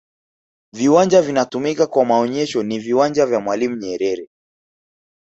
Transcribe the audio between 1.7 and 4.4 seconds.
kwa maonesho ni viwanja vya mwalimu nyerere